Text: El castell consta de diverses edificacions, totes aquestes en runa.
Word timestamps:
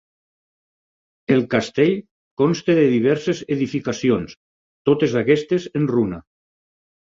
El 1.35 1.43
castell 1.51 1.93
consta 2.43 2.77
de 2.79 2.85
diverses 2.93 3.43
edificacions, 3.57 4.35
totes 4.91 5.15
aquestes 5.23 5.69
en 5.83 5.87
runa. 5.95 6.21